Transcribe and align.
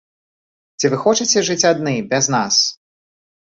Ці 0.79 0.91
вы 0.93 0.97
хочаце 1.03 1.45
жыць 1.51 1.67
адны, 1.75 1.95
без 2.15 2.23
нас? 2.41 2.55